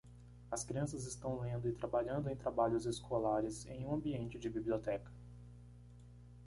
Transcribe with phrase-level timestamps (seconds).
[0.51, 5.11] As crianças estão lendo e trabalhando em trabalhos escolares em um ambiente de biblioteca.